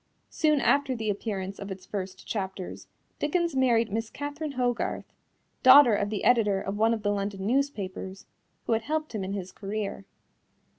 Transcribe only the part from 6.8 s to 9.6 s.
of the London newspapers, who had helped him in his